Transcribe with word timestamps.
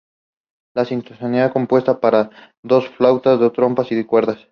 La 0.73 0.83
sinfonía 0.83 1.41
está 1.45 1.53
compuesta 1.53 1.99
para 1.99 2.31
dos 2.63 2.89
flautas, 2.89 3.39
dos 3.39 3.53
trompas, 3.53 3.91
y 3.91 4.03
cuerdas. 4.03 4.39